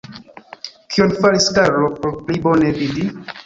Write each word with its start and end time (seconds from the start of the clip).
Kion 0.95 1.13
faris 1.25 1.51
Karlo 1.59 1.93
por 2.01 2.19
pli 2.25 2.43
bone 2.51 2.77
vidi? 2.83 3.09